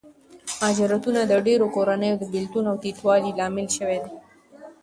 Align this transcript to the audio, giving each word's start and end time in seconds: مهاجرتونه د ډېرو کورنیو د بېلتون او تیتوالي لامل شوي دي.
مهاجرتونه 0.59 1.19
د 1.25 1.33
ډېرو 1.47 1.65
کورنیو 1.75 2.19
د 2.21 2.23
بېلتون 2.33 2.63
او 2.71 2.75
تیتوالي 2.83 3.31
لامل 3.39 3.67
شوي 3.77 3.97
دي. 4.03 4.11